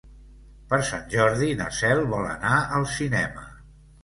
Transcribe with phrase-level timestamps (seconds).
[0.71, 3.47] Per Sant Jordi na Cel vol anar al cinema.